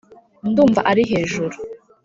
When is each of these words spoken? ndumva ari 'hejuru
ndumva 0.49 0.79
ari 0.91 1.01
'hejuru 1.11 1.57